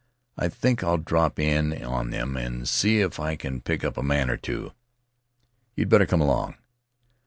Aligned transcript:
"I 0.35 0.47
think 0.47 0.83
I'll 0.83 0.97
drop 0.97 1.37
in 1.37 1.83
on 1.83 2.09
them 2.09 2.35
and 2.35 2.67
see 2.67 3.01
if 3.01 3.19
I 3.19 3.35
can 3.35 3.61
pick 3.61 3.83
up 3.83 3.97
a 3.97 4.01
man 4.01 4.31
or 4.31 4.35
two. 4.37 4.71
You'd 5.75 5.89
better 5.89 6.07
come 6.07 6.21
along." 6.21 6.55